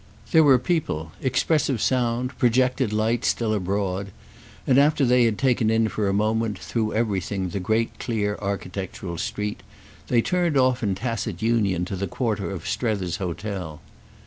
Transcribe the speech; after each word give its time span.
There 0.31 0.43
were 0.43 0.57
people, 0.57 1.11
expressive 1.21 1.79
sound, 1.79 2.35
projected 2.39 2.91
light, 2.91 3.23
still 3.23 3.53
abroad, 3.53 4.09
and 4.65 4.79
after 4.79 5.05
they 5.05 5.25
had 5.25 5.37
taken 5.37 5.69
in 5.69 5.89
for 5.89 6.07
a 6.07 6.11
moment, 6.11 6.57
through 6.57 6.95
everything, 6.95 7.49
the 7.49 7.59
great 7.59 7.99
clear 7.99 8.35
architectural 8.41 9.19
street, 9.19 9.61
they 10.07 10.23
turned 10.23 10.57
off 10.57 10.81
in 10.81 10.95
tacit 10.95 11.43
union 11.43 11.85
to 11.85 11.95
the 11.95 12.07
quarter 12.07 12.49
of 12.49 12.67
Strether's 12.67 13.17
hotel. 13.17 13.79